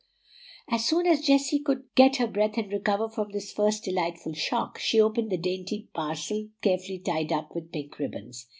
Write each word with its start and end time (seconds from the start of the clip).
As 0.67 0.83
soon 0.83 1.05
as 1.05 1.21
Jessie 1.21 1.59
could 1.59 1.83
get 1.93 2.15
her 2.15 2.25
breath 2.25 2.57
and 2.57 2.71
recover 2.73 3.07
from 3.07 3.29
this 3.31 3.51
first 3.53 3.83
delightful 3.83 4.33
shock, 4.33 4.79
she 4.79 4.99
opened 4.99 5.31
the 5.31 5.37
dainty 5.37 5.89
parcel 5.93 6.49
carefully 6.63 6.97
tied 6.97 7.31
up 7.31 7.53
with 7.53 7.71
pink 7.71 7.99
ribbons. 7.99 8.47